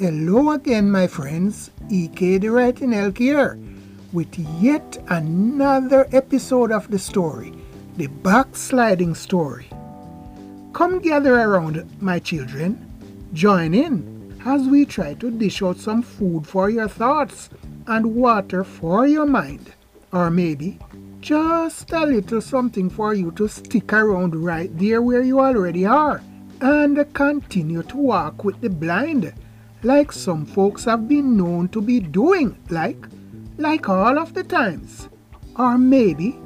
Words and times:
Hello 0.00 0.52
again, 0.52 0.90
my 0.90 1.06
friends. 1.06 1.70
EK 1.90 2.38
the 2.38 2.48
Writing 2.48 2.94
Elk 2.94 3.18
here 3.18 3.58
with 4.14 4.34
yet 4.58 4.96
another 5.08 6.08
episode 6.12 6.72
of 6.72 6.90
the 6.90 6.98
story, 6.98 7.52
the 7.98 8.06
backsliding 8.06 9.14
story. 9.14 9.68
Come 10.72 11.00
gather 11.00 11.34
around, 11.34 11.84
my 12.00 12.18
children. 12.18 12.80
Join 13.34 13.74
in 13.74 14.40
as 14.46 14.66
we 14.66 14.86
try 14.86 15.12
to 15.12 15.30
dish 15.30 15.60
out 15.62 15.76
some 15.76 16.00
food 16.00 16.46
for 16.46 16.70
your 16.70 16.88
thoughts 16.88 17.50
and 17.86 18.14
water 18.16 18.64
for 18.64 19.06
your 19.06 19.26
mind. 19.26 19.74
Or 20.14 20.30
maybe 20.30 20.78
just 21.20 21.92
a 21.92 22.06
little 22.06 22.40
something 22.40 22.88
for 22.88 23.12
you 23.12 23.32
to 23.32 23.46
stick 23.48 23.92
around 23.92 24.34
right 24.34 24.70
there 24.78 25.02
where 25.02 25.22
you 25.22 25.40
already 25.40 25.84
are 25.84 26.22
and 26.62 27.12
continue 27.12 27.82
to 27.82 27.96
walk 27.98 28.44
with 28.44 28.62
the 28.62 28.70
blind 28.70 29.34
like 29.82 30.12
some 30.12 30.44
folks 30.44 30.84
have 30.84 31.08
been 31.08 31.36
known 31.36 31.68
to 31.68 31.80
be 31.80 32.00
doing, 32.00 32.56
like, 32.68 33.06
like 33.58 33.88
all 33.88 34.18
of 34.18 34.34
the 34.34 34.44
times. 34.44 35.08
Or 35.56 35.78
maybe, 35.78 36.38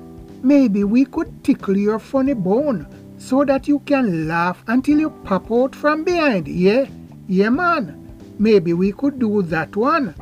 maybe 0.43 0.85
we 0.85 1.05
could 1.05 1.43
tickle 1.45 1.77
your 1.77 1.99
funny 1.99 2.35
bone 2.35 2.87
so 3.19 3.45
that 3.45 3.67
you 3.67 3.79
can 3.81 4.29
laugh 4.29 4.63
until 4.67 4.99
you 4.99 5.11
pop 5.25 5.51
out 5.51 5.75
from 5.75 6.05
behind. 6.05 6.47
Yeah, 6.49 6.87
yeah, 7.27 7.49
man. 7.49 8.01
Maybe 8.39 8.73
we 8.73 8.93
could 8.93 9.19
do 9.19 9.43
that 9.43 9.75
one. 9.77 10.15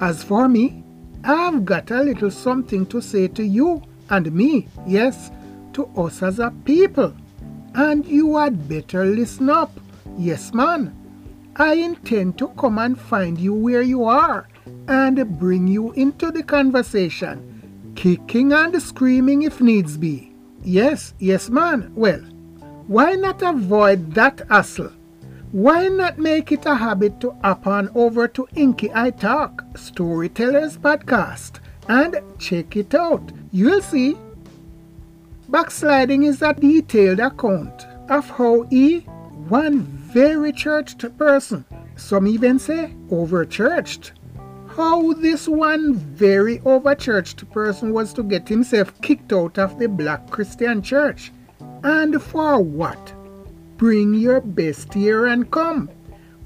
As 0.00 0.22
for 0.22 0.48
me, 0.48 0.82
I've 1.24 1.64
got 1.64 1.90
a 1.90 2.02
little 2.02 2.30
something 2.30 2.86
to 2.86 3.00
say 3.00 3.28
to 3.28 3.44
you 3.44 3.82
and 4.08 4.32
me, 4.32 4.68
yes, 4.86 5.30
to 5.72 5.86
us 5.96 6.22
as 6.22 6.38
a 6.38 6.52
people. 6.64 7.12
And 7.74 8.06
you 8.06 8.36
had 8.36 8.68
better 8.68 9.04
listen 9.04 9.50
up. 9.50 9.72
Yes, 10.16 10.54
man. 10.54 10.95
I 11.58 11.74
intend 11.74 12.36
to 12.38 12.48
come 12.48 12.78
and 12.78 13.00
find 13.00 13.38
you 13.38 13.54
where 13.54 13.80
you 13.80 14.04
are 14.04 14.46
and 14.88 15.38
bring 15.38 15.66
you 15.66 15.92
into 15.92 16.30
the 16.30 16.42
conversation, 16.42 17.92
kicking 17.96 18.52
and 18.52 18.80
screaming 18.82 19.42
if 19.42 19.62
needs 19.62 19.96
be. 19.96 20.34
Yes, 20.62 21.14
yes, 21.18 21.48
man. 21.48 21.92
Well, 21.94 22.20
why 22.88 23.14
not 23.14 23.40
avoid 23.40 24.12
that 24.12 24.42
hassle? 24.50 24.92
Why 25.52 25.88
not 25.88 26.18
make 26.18 26.52
it 26.52 26.66
a 26.66 26.74
habit 26.74 27.20
to 27.20 27.30
hop 27.42 27.66
on 27.66 27.88
over 27.94 28.28
to 28.28 28.46
Inky 28.54 28.90
I 28.92 29.08
Talk, 29.10 29.64
Storytellers 29.76 30.76
Podcast, 30.76 31.60
and 31.88 32.20
check 32.38 32.76
it 32.76 32.94
out? 32.94 33.32
You'll 33.50 33.80
see. 33.80 34.18
Backsliding 35.48 36.24
is 36.24 36.42
a 36.42 36.52
detailed 36.52 37.20
account 37.20 37.86
of 38.10 38.28
how 38.28 38.62
he, 38.64 39.06
one 39.48 39.80
very 39.82 40.52
churched 40.52 41.04
person, 41.16 41.64
some 41.94 42.26
even 42.26 42.58
say 42.58 42.94
overchurched. 43.10 44.10
How 44.68 45.12
this 45.14 45.46
one 45.48 45.94
very 45.94 46.58
overchurched 46.58 47.50
person 47.52 47.92
was 47.92 48.12
to 48.14 48.22
get 48.22 48.48
himself 48.48 48.92
kicked 49.02 49.32
out 49.32 49.58
of 49.58 49.78
the 49.78 49.88
black 49.88 50.28
Christian 50.30 50.82
church. 50.82 51.32
And 51.84 52.20
for 52.20 52.60
what? 52.60 53.14
Bring 53.76 54.14
your 54.14 54.40
best 54.40 54.92
here 54.92 55.26
and 55.26 55.50
come. 55.50 55.90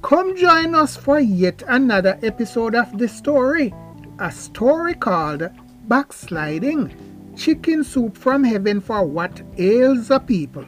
Come 0.03 0.37
join 0.37 0.75
us 0.75 0.97
for 0.97 1.19
yet 1.19 1.63
another 1.69 2.19
episode 2.23 2.75
of 2.75 2.99
the 2.99 3.09
story. 3.09 3.75
A 4.19 4.31
story 4.31 4.95
called 4.95 5.49
Backsliding 5.89 6.93
Chicken 7.37 7.83
Soup 7.83 8.17
from 8.17 8.45
Heaven 8.45 8.81
for 8.81 9.05
What 9.05 9.41
Ails 9.59 10.11
a 10.11 10.21
People. 10.21 10.67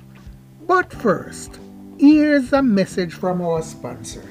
But 0.66 0.92
first, 0.92 1.58
Here's 2.02 2.52
a 2.52 2.60
message 2.60 3.14
from 3.14 3.40
our 3.42 3.62
sponsor. 3.62 4.24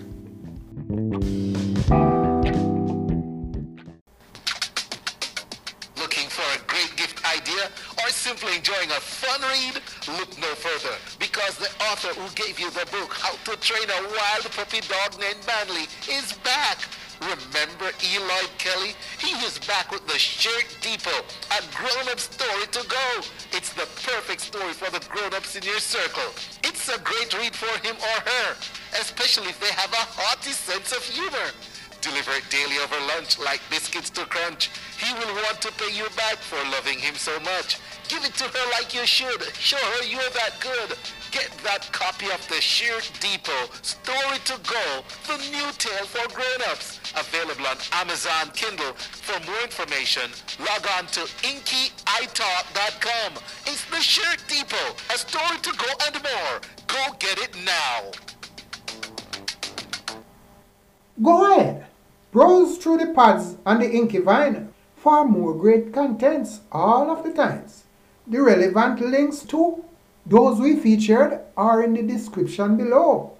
Looking 5.96 6.28
for 6.28 6.44
a 6.52 6.60
great 6.68 6.92
gift 6.98 7.24
idea 7.24 7.72
or 8.04 8.10
simply 8.10 8.58
enjoying 8.58 8.92
a 8.92 9.00
fun 9.00 9.40
read? 9.40 9.82
Look 10.20 10.38
no 10.42 10.54
further 10.54 10.98
because 11.18 11.56
the 11.60 11.72
author 11.86 12.14
who 12.20 12.28
gave 12.36 12.60
you 12.60 12.70
the 12.72 12.86
book 12.92 13.14
How 13.14 13.32
to 13.50 13.58
Train 13.62 13.90
a 13.90 14.02
Wild 14.04 14.52
Puppy 14.52 14.82
Dog 14.82 15.18
Named 15.22 15.40
Manly 15.48 15.88
is 16.12 16.34
back 16.44 16.78
Remember 17.22 17.94
Eli 18.02 18.50
Kelly? 18.58 18.96
He 19.20 19.30
is 19.46 19.60
back 19.60 19.92
with 19.92 20.06
the 20.08 20.18
Shirt 20.18 20.66
Depot, 20.82 21.22
a 21.54 21.62
grown-up 21.76 22.20
story 22.20 22.66
to 22.72 22.84
go. 22.90 23.22
It's 23.54 23.74
the 23.74 23.86
perfect 24.02 24.42
story 24.42 24.74
for 24.74 24.90
the 24.90 25.06
grown-ups 25.06 25.56
in 25.56 25.62
your 25.62 25.80
circle. 25.80 26.34
It's 26.64 26.90
a 26.90 26.98
great 27.00 27.32
read 27.38 27.56
for 27.56 27.70
him 27.86 27.96
or 27.96 28.18
her, 28.26 28.56
especially 29.00 29.50
if 29.50 29.60
they 29.60 29.72
have 29.72 29.94
a 29.94 30.08
hearty 30.18 30.50
sense 30.50 30.92
of 30.92 31.04
humor. 31.06 31.54
Deliver 32.02 32.32
it 32.32 32.50
daily 32.50 32.82
over 32.82 32.98
lunch 33.14 33.38
like 33.38 33.62
biscuits 33.70 34.10
to 34.10 34.26
crunch. 34.26 34.72
He 34.98 35.14
will 35.14 35.36
want 35.46 35.62
to 35.62 35.72
pay 35.74 35.94
you 35.94 36.10
back 36.18 36.38
for 36.38 36.58
loving 36.72 36.98
him 36.98 37.14
so 37.14 37.40
much. 37.42 37.78
Give 38.10 38.26
it 38.26 38.34
to 38.42 38.46
her 38.46 38.72
like 38.72 38.96
you 38.96 39.06
should. 39.06 39.44
Show 39.54 39.78
her 39.78 40.04
you're 40.06 40.34
that 40.34 40.58
good. 40.60 40.98
Get 41.30 41.52
that 41.64 41.88
copy 41.94 42.26
of 42.34 42.42
the 42.50 42.60
Shirt 42.60 43.12
Depot 43.22 43.70
Story 43.84 44.40
to 44.46 44.58
Go, 44.66 45.04
the 45.28 45.38
new 45.52 45.70
tale 45.78 46.06
for 46.10 46.28
grown-ups. 46.34 47.01
Available 47.18 47.68
on 47.68 47.78
Amazon 47.94 48.52
Kindle. 48.54 48.94
For 48.94 49.40
more 49.46 49.62
information, 49.64 50.32
log 50.60 50.88
on 50.98 51.08
to 51.08 51.22
inkytalk.com. 51.44 51.84
It's 53.66 53.86
the 53.86 54.02
Shirt 54.02 54.44
Depot, 54.48 54.96
a 55.14 55.18
story 55.18 55.58
to 55.62 55.72
go 55.78 55.88
and 56.06 56.16
more. 56.24 56.62
Go 56.88 57.16
get 57.20 57.38
it 57.40 57.56
now. 57.66 58.12
Go 61.22 61.52
ahead. 61.52 61.86
Browse 62.32 62.78
through 62.78 62.98
the 63.00 63.08
pods 63.14 63.58
on 63.66 63.80
the 63.80 63.92
Inky 63.92 64.20
Vine 64.20 64.74
for 64.96 65.26
more 65.28 65.54
great 65.54 65.94
contents 65.94 66.62
all 66.72 67.12
of 67.12 67.24
the 67.24 67.34
times. 67.34 67.84
The 68.26 68.42
relevant 68.42 69.02
links 69.02 69.40
to 69.48 69.84
those 70.26 70.60
we 70.60 70.78
featured 70.78 71.42
are 71.58 71.84
in 71.84 71.94
the 71.94 72.04
description 72.04 72.78
below. 72.78 73.34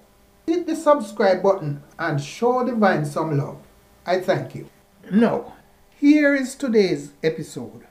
Hit 0.46 0.66
the 0.66 0.76
subscribe 0.76 1.42
button 1.42 1.82
and 1.98 2.20
show 2.20 2.64
the 2.64 2.74
Vine 2.74 3.06
some 3.06 3.38
love. 3.38 3.61
I 4.04 4.18
thank 4.20 4.56
you. 4.56 4.68
Now, 5.12 5.54
here 5.96 6.34
is 6.34 6.56
today's 6.56 7.12
episode. 7.22 7.86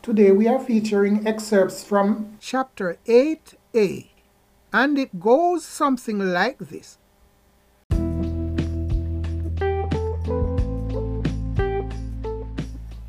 Today 0.00 0.30
we 0.30 0.48
are 0.48 0.58
featuring 0.58 1.26
excerpts 1.26 1.84
from 1.84 2.38
chapter 2.40 2.96
8a, 3.06 4.06
and 4.72 4.98
it 4.98 5.20
goes 5.20 5.66
something 5.66 6.18
like 6.18 6.58
this. 6.58 6.96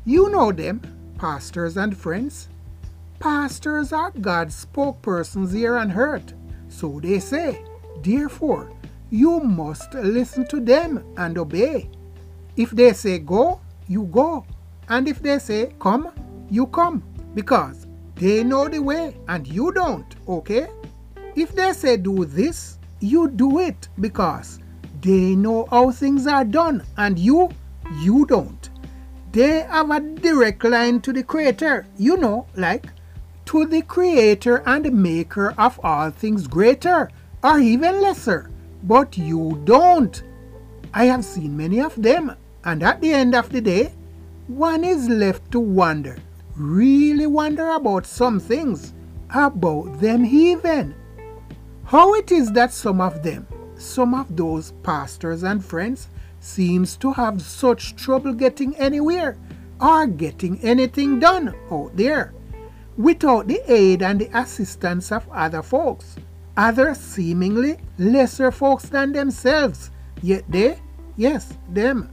You 0.04 0.28
know 0.28 0.52
them, 0.52 0.82
pastors 1.16 1.78
and 1.78 1.96
friends. 1.96 2.48
Pastors 3.18 3.94
are 3.94 4.10
God's 4.10 4.66
spokespersons 4.66 5.54
here 5.54 5.78
on 5.78 5.92
earth, 5.92 6.34
so 6.68 7.00
they 7.00 7.18
say. 7.18 7.64
Therefore, 8.02 8.70
you 9.08 9.40
must 9.40 9.94
listen 9.94 10.46
to 10.48 10.60
them 10.60 11.02
and 11.16 11.38
obey. 11.38 11.88
If 12.56 12.70
they 12.70 12.92
say 12.92 13.18
go, 13.18 13.60
you 13.88 14.04
go. 14.04 14.44
And 14.88 15.08
if 15.08 15.20
they 15.20 15.38
say 15.38 15.72
come, 15.78 16.12
you 16.50 16.66
come. 16.66 17.02
Because 17.34 17.86
they 18.16 18.44
know 18.44 18.68
the 18.68 18.80
way 18.80 19.16
and 19.28 19.46
you 19.46 19.72
don't, 19.72 20.14
okay? 20.28 20.68
If 21.36 21.54
they 21.54 21.72
say 21.72 21.96
do 21.96 22.24
this, 22.24 22.78
you 23.00 23.28
do 23.28 23.60
it 23.60 23.88
because 24.00 24.58
they 25.00 25.34
know 25.34 25.66
how 25.70 25.90
things 25.90 26.26
are 26.26 26.44
done 26.44 26.82
and 26.96 27.18
you, 27.18 27.50
you 28.00 28.26
don't. 28.26 28.68
They 29.32 29.60
have 29.60 29.90
a 29.90 30.00
direct 30.00 30.64
line 30.64 31.00
to 31.02 31.12
the 31.12 31.22
Creator, 31.22 31.86
you 31.96 32.16
know, 32.16 32.46
like 32.56 32.86
to 33.50 33.66
the 33.66 33.82
creator 33.82 34.62
and 34.64 34.92
maker 34.92 35.52
of 35.58 35.80
all 35.82 36.08
things 36.10 36.46
greater 36.46 37.10
or 37.42 37.58
even 37.58 38.00
lesser. 38.00 38.48
But 38.84 39.18
you 39.18 39.60
don't. 39.64 40.22
I 40.94 41.06
have 41.06 41.24
seen 41.24 41.56
many 41.56 41.80
of 41.80 42.00
them, 42.00 42.36
and 42.64 42.82
at 42.82 43.00
the 43.00 43.12
end 43.12 43.34
of 43.34 43.50
the 43.50 43.60
day, 43.60 43.92
one 44.46 44.84
is 44.84 45.08
left 45.08 45.50
to 45.52 45.60
wonder, 45.60 46.18
really 46.56 47.26
wonder 47.26 47.70
about 47.70 48.06
some 48.06 48.40
things, 48.40 48.92
about 49.34 50.00
them 50.00 50.24
even. 50.24 50.94
How 51.84 52.14
it 52.14 52.30
is 52.30 52.52
that 52.52 52.72
some 52.72 53.00
of 53.00 53.22
them, 53.22 53.46
some 53.76 54.14
of 54.14 54.36
those 54.36 54.72
pastors 54.82 55.42
and 55.42 55.64
friends, 55.64 56.08
seems 56.40 56.96
to 56.96 57.12
have 57.12 57.40
such 57.42 57.96
trouble 57.96 58.32
getting 58.32 58.76
anywhere 58.76 59.36
or 59.80 60.06
getting 60.06 60.60
anything 60.60 61.18
done 61.20 61.54
out 61.70 61.96
there 61.96 62.32
without 62.96 63.48
the 63.48 63.60
aid 63.72 64.02
and 64.02 64.20
the 64.20 64.38
assistance 64.38 65.10
of 65.10 65.28
other 65.30 65.62
folks, 65.62 66.16
other 66.56 66.94
seemingly 66.94 67.78
lesser 67.98 68.50
folks 68.50 68.88
than 68.88 69.12
themselves. 69.12 69.90
Yet 70.22 70.44
they, 70.48 70.78
yes, 71.16 71.54
them, 71.70 72.10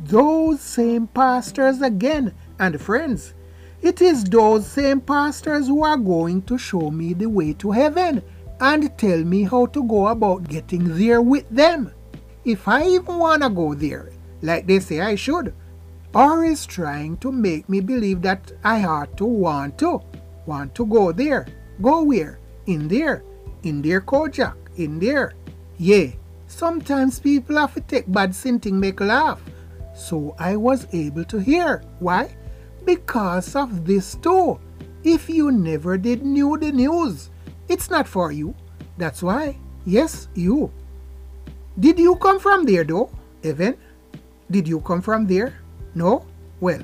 those 0.00 0.60
same 0.60 1.06
pastors 1.06 1.80
again 1.82 2.34
and 2.58 2.80
friends. 2.80 3.34
It 3.82 4.00
is 4.02 4.24
those 4.24 4.66
same 4.66 5.00
pastors 5.00 5.66
who 5.68 5.84
are 5.84 5.96
going 5.96 6.42
to 6.42 6.58
show 6.58 6.90
me 6.90 7.12
the 7.14 7.26
way 7.28 7.52
to 7.54 7.70
heaven 7.70 8.22
and 8.60 8.96
tell 8.98 9.24
me 9.24 9.44
how 9.44 9.66
to 9.66 9.82
go 9.84 10.08
about 10.08 10.48
getting 10.48 10.98
there 10.98 11.22
with 11.22 11.48
them. 11.50 11.92
if 12.44 12.66
I 12.66 12.86
even 12.86 13.18
want 13.18 13.42
to 13.42 13.50
go 13.50 13.74
there, 13.74 14.10
like 14.42 14.66
they 14.66 14.80
say 14.80 15.00
I 15.00 15.14
should, 15.14 15.52
or 16.14 16.44
is 16.44 16.66
trying 16.66 17.18
to 17.18 17.30
make 17.30 17.68
me 17.68 17.80
believe 17.80 18.22
that 18.22 18.52
I 18.64 18.84
ought 18.84 19.16
to 19.18 19.24
want 19.24 19.78
to, 19.78 20.00
want 20.46 20.74
to 20.76 20.86
go 20.86 21.12
there. 21.12 21.46
Go 21.80 22.02
where? 22.02 22.38
In 22.66 22.88
there. 22.88 23.22
In 23.62 23.82
there, 23.82 24.00
Kojak. 24.00 24.56
In 24.76 24.98
there. 24.98 25.34
Yeah, 25.78 26.08
sometimes 26.46 27.20
people 27.20 27.56
have 27.56 27.74
to 27.74 27.80
take 27.80 28.10
bad 28.10 28.34
sinting 28.34 28.80
make 28.80 29.00
laugh. 29.00 29.40
So 30.00 30.34
I 30.38 30.56
was 30.56 30.88
able 30.92 31.24
to 31.26 31.38
hear. 31.38 31.84
Why? 31.98 32.34
Because 32.86 33.54
of 33.54 33.84
this 33.84 34.14
too. 34.14 34.58
If 35.04 35.28
you 35.28 35.52
never 35.52 35.98
did 35.98 36.24
knew 36.24 36.56
the 36.56 36.72
news, 36.72 37.28
it's 37.68 37.90
not 37.90 38.08
for 38.08 38.32
you. 38.32 38.54
That's 38.96 39.22
why. 39.22 39.58
Yes, 39.84 40.28
you. 40.34 40.72
Did 41.78 41.98
you 41.98 42.16
come 42.16 42.40
from 42.40 42.64
there 42.64 42.82
though, 42.82 43.10
Evan? 43.44 43.76
Did 44.50 44.66
you 44.66 44.80
come 44.80 45.02
from 45.02 45.26
there? 45.26 45.60
No? 45.94 46.24
Well, 46.60 46.82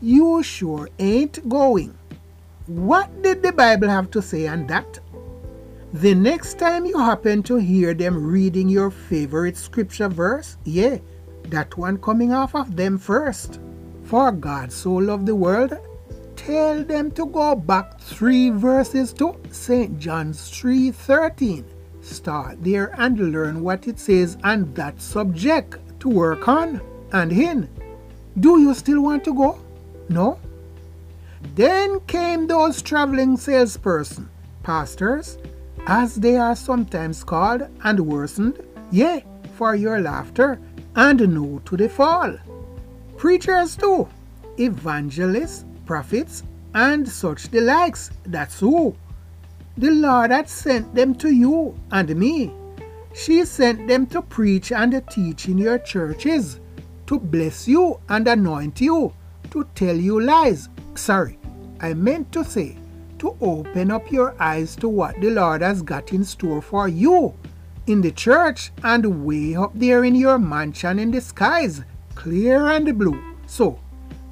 you 0.00 0.42
sure 0.42 0.88
ain't 0.98 1.46
going. 1.48 1.96
What 2.66 3.22
did 3.22 3.42
the 3.42 3.52
Bible 3.52 3.88
have 3.88 4.10
to 4.12 4.22
say 4.22 4.46
on 4.48 4.66
that? 4.68 5.00
The 5.92 6.14
next 6.14 6.58
time 6.58 6.86
you 6.86 6.98
happen 6.98 7.42
to 7.44 7.56
hear 7.56 7.92
them 7.92 8.26
reading 8.26 8.68
your 8.70 8.90
favorite 8.90 9.56
scripture 9.56 10.08
verse, 10.08 10.56
yeah, 10.64 10.98
that 11.50 11.76
one 11.76 11.98
coming 11.98 12.32
off 12.32 12.54
of 12.54 12.76
them 12.76 12.98
first. 12.98 13.60
For 14.04 14.32
God 14.32 14.72
so 14.72 14.92
loved 14.92 15.26
the 15.26 15.34
world, 15.34 15.76
tell 16.36 16.84
them 16.84 17.10
to 17.12 17.26
go 17.26 17.54
back 17.54 18.00
three 18.00 18.50
verses 18.50 19.12
to 19.14 19.36
St. 19.50 19.98
John's 19.98 20.50
3:13. 20.50 21.64
Start 22.02 22.62
there 22.62 22.92
and 22.98 23.32
learn 23.32 23.62
what 23.62 23.88
it 23.88 23.98
says 23.98 24.36
on 24.44 24.74
that 24.74 25.00
subject 25.00 25.78
to 26.00 26.08
work 26.08 26.48
on 26.48 26.80
and 27.12 27.32
in. 27.32 27.68
Do 28.38 28.60
you 28.60 28.74
still 28.74 29.00
want 29.00 29.24
to 29.24 29.32
go? 29.32 29.58
No? 30.08 30.38
Then 31.54 32.00
came 32.06 32.46
those 32.46 32.82
traveling 32.82 33.36
salesperson, 33.36 34.28
pastors, 34.62 35.38
as 35.86 36.16
they 36.16 36.36
are 36.36 36.56
sometimes 36.56 37.22
called, 37.22 37.62
and 37.84 38.00
worsened, 38.00 38.60
yea, 38.90 39.24
for 39.56 39.74
your 39.74 40.00
laughter, 40.00 40.58
and 40.96 41.34
no 41.34 41.60
to 41.64 41.76
the 41.76 41.88
fall. 41.88 42.36
Preachers 43.16 43.76
too, 43.76 44.08
evangelists, 44.58 45.64
prophets, 45.86 46.42
and 46.74 47.08
such 47.08 47.50
the 47.50 47.60
likes, 47.60 48.10
that's 48.26 48.60
who. 48.60 48.94
The 49.76 49.90
Lord 49.90 50.30
had 50.30 50.48
sent 50.48 50.94
them 50.94 51.14
to 51.16 51.30
you 51.30 51.74
and 51.90 52.14
me. 52.16 52.52
She 53.14 53.44
sent 53.44 53.88
them 53.88 54.06
to 54.06 54.22
preach 54.22 54.72
and 54.72 55.02
teach 55.10 55.48
in 55.48 55.58
your 55.58 55.78
churches 55.78 56.60
to 57.06 57.18
bless 57.18 57.68
you 57.68 58.00
and 58.08 58.26
anoint 58.26 58.80
you, 58.80 59.12
to 59.50 59.66
tell 59.74 59.96
you 59.96 60.20
lies. 60.20 60.68
Sorry, 60.94 61.38
I 61.80 61.94
meant 61.94 62.32
to 62.32 62.44
say 62.44 62.76
to 63.18 63.36
open 63.40 63.90
up 63.90 64.10
your 64.10 64.34
eyes 64.40 64.76
to 64.76 64.88
what 64.88 65.20
the 65.20 65.30
Lord 65.30 65.62
has 65.62 65.82
got 65.82 66.12
in 66.12 66.24
store 66.24 66.60
for 66.60 66.88
you 66.88 67.34
in 67.86 68.00
the 68.00 68.10
church 68.10 68.72
and 68.82 69.24
way 69.24 69.54
up 69.54 69.72
there 69.74 70.04
in 70.04 70.14
your 70.14 70.38
mansion 70.38 70.98
in 70.98 71.10
the 71.10 71.20
skies, 71.20 71.82
clear 72.14 72.68
and 72.68 72.98
blue. 72.98 73.36
So, 73.46 73.78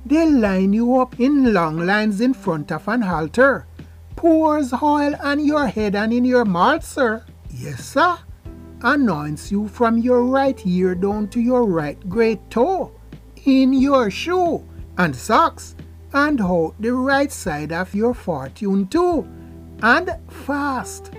they 0.05 0.29
line 0.29 0.73
you 0.73 1.01
up 1.01 1.21
in 1.21 1.53
long 1.53 1.87
lines 1.87 2.21
in 2.21 2.35
front 2.35 2.73
of 2.73 2.89
an 2.89 3.03
altar, 3.03 3.67
pours 4.17 4.73
oil 4.73 5.15
on 5.23 5.45
your 5.45 5.67
head 5.67 5.95
and 5.95 6.13
in 6.13 6.25
your 6.25 6.45
mouth, 6.45 6.85
sir. 6.85 7.25
Yes, 7.51 7.85
sir 7.85 8.19
anoints 8.83 9.53
you 9.53 9.69
from 9.69 9.99
your 9.99 10.25
right 10.25 10.61
ear 10.67 10.95
down 10.95 11.29
to 11.29 11.41
your 11.41 11.65
right 11.65 11.99
great 12.09 12.51
toe, 12.51 12.93
in 13.45 13.73
your 13.73 14.11
shoe 14.11 14.65
and 14.99 15.15
socks, 15.15 15.77
and 16.13 16.39
hold 16.41 16.75
the 16.81 16.93
right 16.93 17.33
side 17.33 17.73
of 17.73 17.95
your 17.95 18.15
fortune 18.15 18.87
too, 18.89 19.27
and 19.83 20.11
fast. 20.29 21.13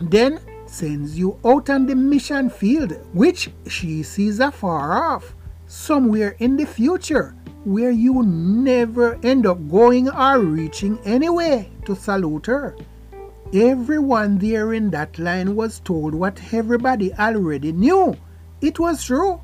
Then 0.00 0.40
sends 0.66 1.18
you 1.18 1.38
out 1.44 1.70
on 1.70 1.86
the 1.86 1.94
mission 1.94 2.50
field, 2.50 2.92
which 3.12 3.50
she 3.68 4.02
sees 4.02 4.40
afar 4.40 5.12
off, 5.12 5.34
somewhere 5.66 6.36
in 6.38 6.56
the 6.56 6.66
future, 6.66 7.34
where 7.64 7.90
you 7.90 8.22
never 8.22 9.18
end 9.22 9.46
up 9.46 9.58
going 9.68 10.08
or 10.08 10.38
reaching 10.40 10.98
anyway 11.04 11.70
to 11.84 11.96
salute 11.96 12.46
her. 12.46 12.76
Everyone 13.54 14.38
there 14.38 14.72
in 14.72 14.90
that 14.90 15.18
line 15.18 15.54
was 15.54 15.80
told 15.80 16.14
what 16.14 16.40
everybody 16.52 17.14
already 17.14 17.72
knew. 17.72 18.16
It 18.60 18.78
was 18.78 19.04
true. 19.04 19.40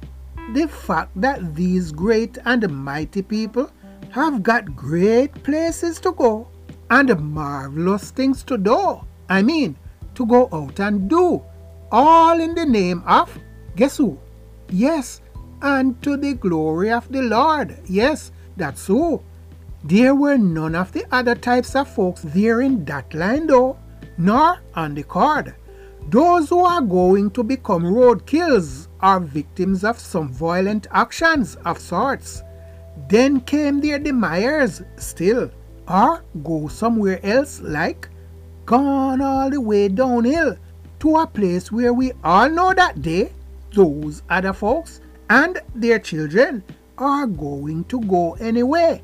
The 0.54 0.66
fact 0.66 1.12
that 1.20 1.54
these 1.54 1.92
great 1.92 2.38
and 2.44 2.68
mighty 2.68 3.22
people 3.22 3.70
have 4.10 4.42
got 4.42 4.76
great 4.76 5.32
places 5.42 6.00
to 6.00 6.12
go 6.12 6.48
and 6.90 7.18
marvelous 7.20 8.10
things 8.10 8.42
to 8.44 8.58
do. 8.58 9.00
I 9.28 9.40
mean, 9.40 9.76
to 10.14 10.26
go 10.26 10.48
out 10.52 10.80
and 10.80 11.08
do, 11.08 11.42
all 11.90 12.40
in 12.40 12.54
the 12.54 12.66
name 12.66 13.02
of, 13.06 13.36
guess 13.76 13.96
who? 13.96 14.18
Yes, 14.70 15.20
and 15.60 16.00
to 16.02 16.16
the 16.16 16.34
glory 16.34 16.90
of 16.90 17.10
the 17.10 17.22
Lord. 17.22 17.76
Yes, 17.88 18.32
that's 18.56 18.86
who. 18.86 19.22
There 19.84 20.14
were 20.14 20.38
none 20.38 20.74
of 20.74 20.92
the 20.92 21.04
other 21.10 21.34
types 21.34 21.74
of 21.74 21.88
folks 21.88 22.22
there 22.22 22.60
in 22.60 22.84
that 22.84 23.12
line, 23.14 23.46
though 23.46 23.76
nor 24.18 24.58
on 24.74 24.94
the 24.94 25.02
card. 25.02 25.54
Those 26.08 26.48
who 26.48 26.60
are 26.64 26.80
going 26.80 27.30
to 27.32 27.42
become 27.42 27.84
roadkills 27.84 28.88
are 29.00 29.20
victims 29.20 29.84
of 29.84 29.98
some 29.98 30.28
violent 30.28 30.86
actions 30.90 31.56
of 31.64 31.78
sorts. 31.78 32.42
Then 33.08 33.40
came 33.40 33.80
their 33.80 33.98
demise 33.98 34.82
still, 34.96 35.50
or 35.88 36.24
go 36.42 36.68
somewhere 36.68 37.24
else 37.24 37.60
like 37.60 38.08
gone 38.66 39.20
all 39.20 39.50
the 39.50 39.60
way 39.60 39.88
downhill 39.88 40.56
to 41.00 41.16
a 41.16 41.26
place 41.26 41.70
where 41.70 41.92
we 41.92 42.12
all 42.24 42.48
know 42.48 42.72
that 42.74 43.02
they, 43.02 43.32
those 43.74 44.22
other 44.30 44.52
folks, 44.52 45.00
and 45.30 45.60
their 45.74 45.98
children 45.98 46.62
are 46.98 47.26
going 47.26 47.84
to 47.84 48.00
go 48.02 48.34
anyway 48.34 49.02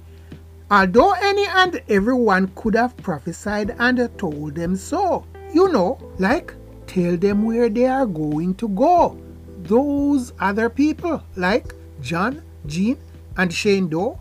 although 0.71 1.13
any 1.13 1.47
and 1.47 1.83
everyone 1.89 2.51
could 2.55 2.75
have 2.75 2.97
prophesied 2.99 3.75
and 3.79 4.11
told 4.19 4.55
them 4.55 4.77
so. 4.77 5.25
You 5.53 5.69
know, 5.73 5.99
like 6.19 6.55
tell 6.87 7.17
them 7.17 7.45
where 7.45 7.69
they 7.69 7.87
are 7.87 8.07
going 8.07 8.55
to 8.57 8.69
go. 8.69 9.19
Those 9.63 10.33
other 10.41 10.69
people, 10.69 11.23
like 11.37 11.75
John, 12.01 12.43
Jean, 12.67 12.99
and 13.37 13.53
Shane 13.53 13.89
Doe, 13.89 14.21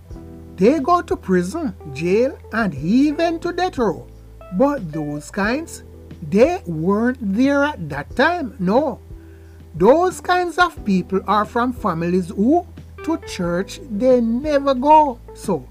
they 0.56 0.80
go 0.80 1.02
to 1.02 1.16
prison, 1.16 1.76
jail, 1.94 2.38
and 2.52 2.74
even 2.76 3.40
to 3.42 3.52
death 3.52 3.78
row. 3.78 4.07
But 4.54 4.92
those 4.92 5.30
kinds, 5.32 5.84
they 6.22 6.62
weren't 6.66 7.18
there 7.22 7.64
at 7.64 7.90
that 7.90 8.16
time, 8.16 8.56
no. 8.60 9.00
Those 9.76 10.22
kinds 10.22 10.58
of 10.58 10.84
people 10.86 11.22
are 11.28 11.46
from 11.46 11.74
families 11.74 12.30
who, 12.30 12.66
to 13.04 13.18
church, 13.28 13.80
they 13.92 14.22
never 14.22 14.74
go. 14.74 15.20
So, 15.34 15.68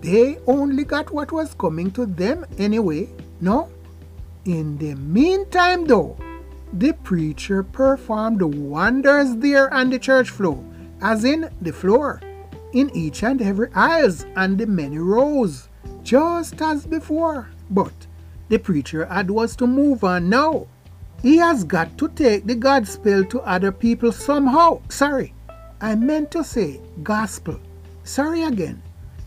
they 0.00 0.38
only 0.46 0.84
got 0.84 1.12
what 1.12 1.32
was 1.32 1.54
coming 1.54 1.90
to 1.92 2.06
them 2.06 2.46
anyway, 2.58 3.08
no? 3.40 3.68
In 4.44 4.78
the 4.78 4.94
meantime, 4.94 5.84
though, 5.84 6.16
the 6.72 6.92
preacher 6.92 7.62
performed 7.62 8.40
wonders 8.40 9.36
there 9.36 9.72
on 9.72 9.90
the 9.90 9.98
church 9.98 10.30
floor, 10.30 10.64
as 11.02 11.24
in 11.24 11.50
the 11.60 11.72
floor, 11.72 12.20
in 12.72 12.90
each 12.96 13.22
and 13.22 13.42
every 13.42 13.70
aisles 13.74 14.24
and 14.36 14.56
the 14.56 14.66
many 14.66 14.98
rows, 14.98 15.68
just 16.02 16.62
as 16.62 16.86
before. 16.86 17.48
But 17.68 17.92
the 18.52 18.58
preacher 18.58 19.06
had 19.06 19.30
was 19.30 19.56
to 19.56 19.66
move 19.66 20.04
on 20.04 20.28
now. 20.28 20.66
He 21.22 21.38
has 21.38 21.64
got 21.64 21.96
to 21.96 22.08
take 22.08 22.44
the 22.44 22.54
gospel 22.54 23.24
to 23.24 23.40
other 23.40 23.72
people 23.72 24.12
somehow. 24.12 24.82
Sorry, 24.90 25.32
I 25.80 25.94
meant 25.94 26.30
to 26.32 26.44
say 26.44 26.78
gospel. 27.02 27.58
Sorry 28.04 28.42
again. 28.42 28.82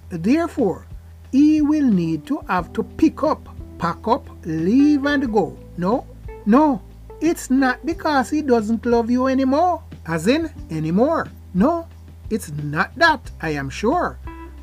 Therefore, 0.09 0.85
he 1.31 1.61
will 1.61 1.89
need 1.89 2.27
to 2.27 2.37
have 2.47 2.71
to 2.73 2.83
pick 2.83 3.23
up, 3.23 3.49
pack 3.79 4.07
up, 4.07 4.29
leave 4.45 5.07
and 5.07 5.33
go. 5.33 5.57
No, 5.75 6.05
no, 6.45 6.83
it's 7.19 7.49
not 7.49 7.83
because 7.83 8.29
he 8.29 8.43
doesn't 8.43 8.85
love 8.85 9.09
you 9.09 9.25
anymore, 9.25 9.81
as 10.05 10.27
in 10.27 10.53
anymore. 10.69 11.29
No, 11.55 11.87
it's 12.29 12.51
not 12.51 12.93
that, 12.97 13.31
I 13.41 13.57
am 13.57 13.71
sure. 13.71 14.19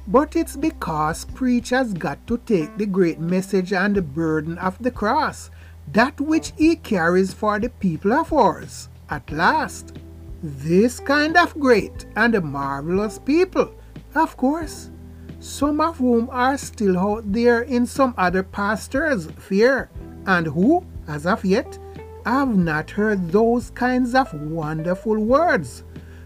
But 0.08 0.34
it's 0.34 0.56
because 0.56 1.24
preachers 1.26 1.92
got 1.94 2.26
to 2.26 2.38
take 2.38 2.76
the 2.76 2.86
great 2.86 3.20
message 3.20 3.72
and 3.72 3.94
the 3.94 4.02
burden 4.02 4.58
of 4.58 4.76
the 4.82 4.90
cross, 4.90 5.50
that 5.92 6.20
which 6.20 6.52
he 6.56 6.76
carries 6.76 7.32
for 7.32 7.60
the 7.60 7.68
people 7.68 8.12
of 8.12 8.32
ours, 8.32 8.88
at 9.08 9.30
last. 9.30 9.96
This 10.42 10.98
kind 10.98 11.36
of 11.36 11.58
great 11.58 12.06
and 12.16 12.42
marvelous 12.42 13.20
people, 13.20 13.72
of 14.14 14.36
course, 14.36 14.90
some 15.38 15.80
of 15.80 15.98
whom 15.98 16.28
are 16.30 16.58
still 16.58 16.98
out 16.98 17.32
there 17.32 17.62
in 17.62 17.86
some 17.86 18.14
other 18.18 18.42
pastors' 18.42 19.28
fear, 19.38 19.88
and 20.26 20.46
who, 20.48 20.84
as 21.06 21.26
of 21.26 21.44
yet, 21.44 21.78
have 22.26 22.56
not 22.56 22.90
heard 22.90 23.30
those 23.30 23.70
kinds 23.70 24.14
of 24.14 24.32
wonderful 24.34 25.18
words. 25.18 25.84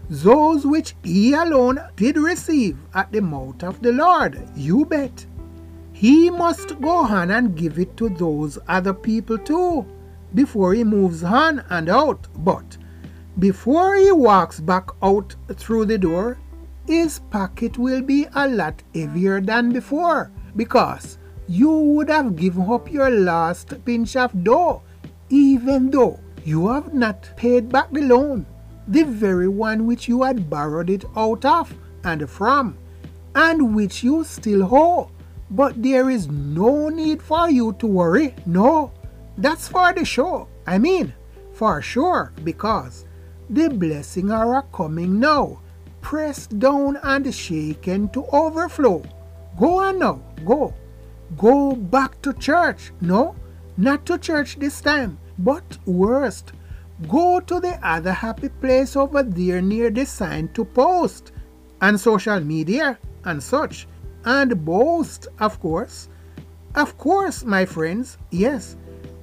Those 0.09 0.65
which 0.65 0.95
he 1.03 1.33
alone 1.33 1.79
did 1.95 2.17
receive 2.17 2.77
at 2.93 3.11
the 3.11 3.21
mouth 3.21 3.63
of 3.63 3.81
the 3.81 3.91
Lord, 3.91 4.41
you 4.55 4.85
bet. 4.85 5.25
He 5.91 6.29
must 6.29 6.79
go 6.79 6.97
on 7.05 7.31
and 7.31 7.55
give 7.55 7.79
it 7.79 7.97
to 7.97 8.09
those 8.09 8.57
other 8.67 8.93
people 8.93 9.37
too 9.37 9.85
before 10.35 10.73
he 10.73 10.83
moves 10.83 11.23
on 11.23 11.63
and 11.69 11.89
out. 11.89 12.27
But 12.37 12.77
before 13.39 13.95
he 13.95 14.11
walks 14.11 14.59
back 14.59 14.89
out 15.01 15.35
through 15.53 15.85
the 15.85 15.97
door, 15.97 16.37
his 16.85 17.19
pocket 17.31 17.77
will 17.77 18.01
be 18.01 18.27
a 18.33 18.47
lot 18.47 18.81
heavier 18.93 19.41
than 19.41 19.71
before 19.71 20.31
because 20.55 21.17
you 21.47 21.71
would 21.71 22.09
have 22.09 22.35
given 22.35 22.69
up 22.69 22.91
your 22.91 23.09
last 23.09 23.73
pinch 23.83 24.15
of 24.15 24.43
dough 24.43 24.81
even 25.29 25.91
though 25.91 26.19
you 26.45 26.67
have 26.69 26.93
not 26.93 27.29
paid 27.35 27.69
back 27.69 27.91
the 27.91 28.01
loan, 28.01 28.45
the 28.87 29.03
very 29.03 29.47
one 29.47 29.85
which 29.85 30.07
you 30.07 30.23
had 30.23 30.49
borrowed 30.49 30.89
it 30.89 31.05
out 31.15 31.43
of 31.45 31.73
and 32.03 32.29
from, 32.29 32.77
and 33.35 33.75
which 33.75 34.03
you 34.03 34.23
still 34.23 34.63
owe. 34.73 35.09
But 35.49 35.81
there 35.81 36.09
is 36.09 36.27
no 36.27 36.89
need 36.89 37.21
for 37.21 37.49
you 37.49 37.73
to 37.79 37.87
worry. 37.87 38.35
No, 38.45 38.91
that's 39.37 39.67
for 39.67 39.93
the 39.93 40.05
show. 40.05 40.47
I 40.65 40.77
mean, 40.77 41.13
for 41.53 41.81
sure, 41.81 42.33
because 42.43 43.05
the 43.49 43.69
blessing 43.69 44.31
are 44.31 44.63
coming 44.73 45.19
now, 45.19 45.59
pressed 46.01 46.59
down 46.59 46.97
and 47.03 47.33
shaken 47.33 48.09
to 48.09 48.25
overflow. 48.33 49.03
Go 49.59 49.79
on 49.79 49.99
now, 49.99 50.21
go. 50.45 50.73
Go 51.37 51.75
back 51.75 52.21
to 52.21 52.33
church. 52.33 52.91
No, 53.01 53.35
not 53.77 54.05
to 54.05 54.17
church 54.17 54.57
this 54.59 54.81
time, 54.81 55.17
but 55.37 55.77
worst, 55.85 56.51
go 57.07 57.39
to 57.39 57.59
the 57.59 57.79
other 57.87 58.11
happy 58.11 58.49
place 58.49 58.95
over 58.95 59.23
there 59.23 59.61
near 59.61 59.89
the 59.89 60.05
sign 60.05 60.49
to 60.53 60.65
post 60.65 61.31
and 61.81 61.99
social 61.99 62.39
media 62.39 62.97
and 63.25 63.41
such 63.41 63.87
and 64.25 64.65
boast, 64.65 65.27
of 65.39 65.59
course. 65.59 66.09
Of 66.75 66.97
course, 66.97 67.45
my 67.45 67.65
friends, 67.65 68.17
yes. 68.31 68.75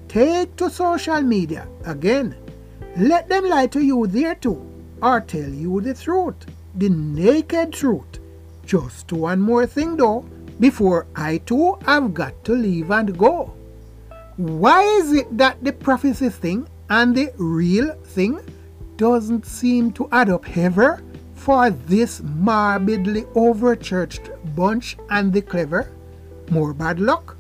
Take 0.09 0.57
to 0.57 0.71
social 0.71 1.21
media 1.21 1.69
again. 1.85 2.37
Let 2.97 3.28
them 3.28 3.49
lie 3.49 3.66
to 3.69 3.81
you 3.81 4.07
there 4.07 4.35
too, 4.35 4.64
or 5.02 5.21
tell 5.21 5.49
you 5.49 5.81
the 5.81 5.95
truth, 5.95 6.47
the 6.76 6.88
naked 6.88 7.73
truth. 7.73 8.21
Just 8.64 9.12
one 9.12 9.40
more 9.40 9.66
thing 9.66 9.97
though, 9.97 10.25
before 10.61 11.07
I 11.16 11.38
too 11.38 11.76
have 11.87 12.14
got 12.14 12.45
to 12.45 12.52
leave 12.52 12.90
and 12.90 13.19
go. 13.19 13.52
Why 14.37 14.83
is 14.83 15.12
it 15.12 15.37
that 15.37 15.62
the 15.62 15.73
prophecy 15.73 16.28
thing 16.28 16.69
and 16.91 17.14
the 17.14 17.33
real 17.37 17.95
thing 18.05 18.41
doesn't 18.97 19.47
seem 19.47 19.93
to 19.93 20.09
add 20.12 20.31
up 20.31 20.57
ever 20.57 21.03
for 21.35 21.71
this 21.71 22.23
morbidly 22.23 23.23
overchurched 23.35 24.31
bunch 24.55 24.97
and 25.11 25.33
the 25.33 25.43
clever? 25.43 25.91
More 26.50 26.73
bad 26.73 27.00
luck? 27.00 27.37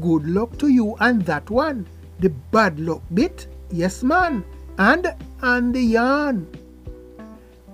Good 0.00 0.26
luck 0.26 0.58
to 0.58 0.68
you 0.68 0.96
and 1.00 1.22
that 1.22 1.50
one. 1.50 1.86
The 2.20 2.28
bad 2.28 2.78
luck 2.78 3.02
bit? 3.14 3.46
Yes, 3.70 4.02
man. 4.02 4.44
And 4.78 5.14
and 5.42 5.74
the 5.74 5.80
yarn. 5.80 6.46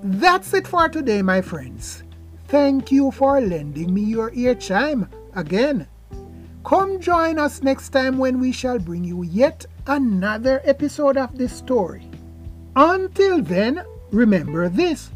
That's 0.02 0.54
it 0.54 0.66
for 0.66 0.88
today, 0.88 1.22
my 1.22 1.40
friends. 1.40 2.04
Thank 2.48 2.92
you 2.92 3.10
for 3.10 3.40
lending 3.40 3.92
me 3.92 4.02
your 4.02 4.32
ear 4.34 4.54
chime 4.54 5.08
again. 5.34 5.88
Come 6.66 7.00
join 7.00 7.38
us 7.38 7.62
next 7.62 7.90
time 7.90 8.18
when 8.18 8.40
we 8.40 8.50
shall 8.50 8.80
bring 8.80 9.04
you 9.04 9.22
yet 9.22 9.64
another 9.86 10.60
episode 10.64 11.16
of 11.16 11.38
this 11.38 11.52
story. 11.52 12.10
Until 12.74 13.40
then, 13.40 13.84
remember 14.10 14.68
this 14.68 15.10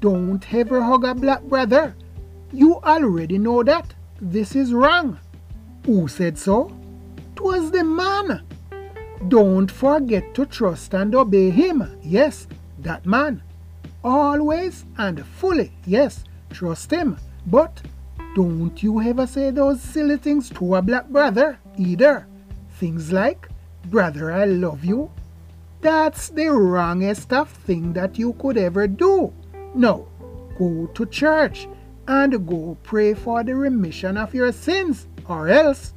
don't 0.00 0.42
ever 0.54 0.82
hug 0.82 1.04
a 1.04 1.14
black 1.14 1.42
brother. 1.42 1.94
You 2.52 2.76
already 2.76 3.36
know 3.36 3.62
that. 3.62 3.92
This 4.18 4.56
is 4.56 4.72
wrong. 4.72 5.18
Who 5.84 6.08
said 6.08 6.38
so? 6.38 6.74
Twas 7.36 7.70
the 7.70 7.84
man. 7.84 8.42
Don't 9.28 9.70
forget 9.70 10.34
to 10.34 10.46
trust 10.46 10.94
and 10.94 11.14
obey 11.14 11.50
him. 11.50 11.98
Yes, 12.02 12.46
that 12.78 13.04
man. 13.04 13.42
Always 14.02 14.86
and 14.96 15.22
fully. 15.26 15.70
Yes, 15.84 16.24
trust 16.48 16.90
him. 16.90 17.18
But 17.46 17.82
don't 18.34 18.82
you 18.82 19.00
ever 19.00 19.26
say 19.26 19.50
those 19.50 19.80
silly 19.80 20.16
things 20.16 20.50
to 20.50 20.74
a 20.74 20.82
black 20.82 21.08
brother 21.08 21.58
either. 21.78 22.26
Things 22.78 23.12
like, 23.12 23.48
Brother, 23.90 24.32
I 24.32 24.46
love 24.46 24.84
you. 24.84 25.10
That's 25.80 26.30
the 26.30 26.48
wrongest 26.48 27.32
of 27.32 27.50
thing 27.50 27.92
that 27.92 28.18
you 28.18 28.32
could 28.34 28.56
ever 28.56 28.86
do. 28.88 29.32
No, 29.74 30.08
go 30.58 30.86
to 30.94 31.06
church 31.06 31.68
and 32.08 32.46
go 32.46 32.76
pray 32.82 33.14
for 33.14 33.44
the 33.44 33.54
remission 33.54 34.16
of 34.16 34.34
your 34.34 34.52
sins, 34.52 35.06
or 35.28 35.48
else, 35.48 35.92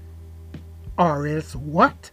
or 0.98 1.27
else 1.27 1.56
what? 1.56 2.12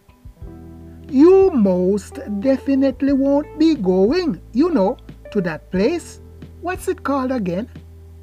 You 1.09 1.51
most 1.51 2.19
definitely 2.39 3.13
won't 3.13 3.59
be 3.59 3.75
going, 3.75 4.41
you 4.53 4.69
know, 4.69 4.97
to 5.31 5.41
that 5.41 5.69
place. 5.71 6.21
What's 6.61 6.87
it 6.87 7.03
called 7.03 7.31
again? 7.31 7.69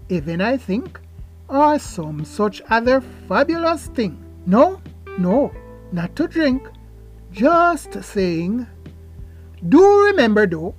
Even 0.08 0.40
I 0.40 0.56
think 0.56 0.98
or 1.52 1.78
some 1.78 2.24
such 2.24 2.62
other 2.70 3.02
fabulous 3.28 3.86
thing. 3.88 4.16
No, 4.46 4.80
no, 5.18 5.52
not 5.92 6.16
to 6.16 6.26
drink. 6.26 6.66
Just 7.30 8.02
saying. 8.02 8.66
Do 9.68 10.06
remember 10.06 10.46
though, 10.46 10.74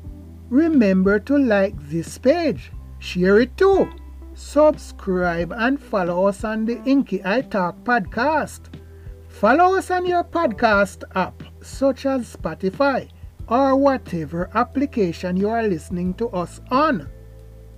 remember 0.49 1.19
to 1.19 1.37
like 1.37 1.75
this 1.89 2.17
page, 2.17 2.71
share 2.99 3.39
it 3.39 3.55
too, 3.55 3.87
subscribe 4.33 5.53
and 5.55 5.79
follow 5.79 6.25
us 6.27 6.43
on 6.43 6.65
the 6.65 6.83
Inky 6.83 7.21
I 7.23 7.41
Talk 7.41 7.83
podcast. 7.83 8.61
Follow 9.29 9.77
us 9.77 9.91
on 9.91 10.05
your 10.05 10.23
podcast 10.23 11.03
app 11.15 11.43
such 11.61 12.05
as 12.05 12.35
Spotify 12.35 13.09
or 13.47 13.75
whatever 13.75 14.49
application 14.53 15.37
you 15.37 15.49
are 15.49 15.63
listening 15.67 16.13
to 16.15 16.29
us 16.29 16.61
on. 16.71 17.09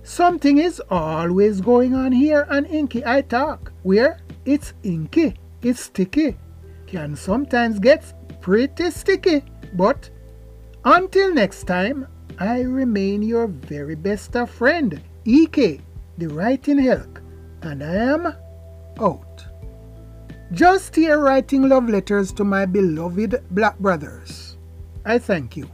Something 0.06 0.58
is 0.58 0.80
always 0.88 1.60
going 1.60 1.92
on 1.92 2.12
here 2.12 2.46
on 2.48 2.64
Inky 2.66 3.04
I 3.04 3.22
Talk, 3.22 3.72
where 3.82 4.20
it's 4.44 4.72
inky, 4.84 5.34
it's 5.62 5.80
sticky, 5.80 6.36
can 6.86 7.16
sometimes 7.16 7.80
get 7.80 8.14
pretty 8.40 8.92
sticky, 8.92 9.42
but 9.72 10.08
until 10.84 11.34
next 11.34 11.64
time, 11.64 12.06
I 12.38 12.60
remain 12.60 13.20
your 13.20 13.48
very 13.48 13.96
best 13.96 14.36
of 14.36 14.48
friend, 14.48 15.02
EK, 15.24 15.80
the 16.18 16.28
writing 16.28 16.86
elk, 16.86 17.20
and 17.62 17.82
I 17.82 17.96
am 17.96 18.32
out. 19.00 19.44
Just 20.52 20.94
here 20.94 21.18
writing 21.18 21.68
love 21.68 21.88
letters 21.88 22.32
to 22.34 22.44
my 22.44 22.64
beloved 22.64 23.42
black 23.50 23.76
brothers. 23.80 24.56
I 25.04 25.18
thank 25.18 25.56
you. 25.56 25.68